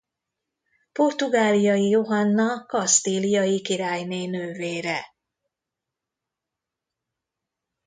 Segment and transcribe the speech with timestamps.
[0.91, 5.05] Portugáliai Johanna kasztíliai királyné nővére.